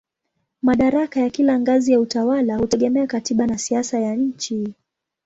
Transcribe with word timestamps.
Madaraka 0.61 1.19
ya 1.19 1.29
kila 1.29 1.59
ngazi 1.59 1.91
ya 1.91 1.99
utawala 1.99 2.57
hutegemea 2.57 3.07
katiba 3.07 3.47
na 3.47 3.57
siasa 3.57 3.99
ya 3.99 4.15
nchi. 4.15 4.73